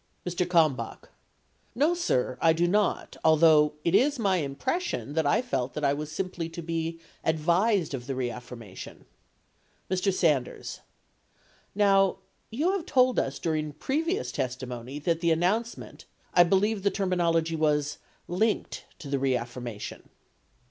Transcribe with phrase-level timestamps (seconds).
[0.25, 0.49] Mr.
[0.49, 1.09] Kalmbach.
[1.75, 5.85] No, sir; I do not, although it is my impres sion that I felt that
[5.85, 9.05] I was simply to be advised of the reaffir mation.
[9.91, 10.11] Mr.
[10.11, 10.79] Sanders.
[11.75, 12.17] Now,
[12.49, 17.55] you have told us during previous testi mony that the announcement— I believe the terminology
[17.55, 20.09] was "linked" to the reaffirmation.